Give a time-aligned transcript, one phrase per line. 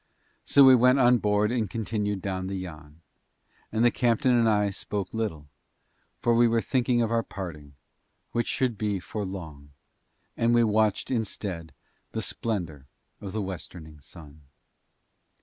[0.43, 3.01] So we went on board and continued down the Yann.
[3.71, 5.47] And the captain and I spoke little,
[6.17, 7.75] for we were thinking of our parting,
[8.31, 9.73] which should be for long,
[10.35, 11.71] and we watched instead
[12.13, 12.87] the splendour
[13.19, 14.47] of the westerning sun.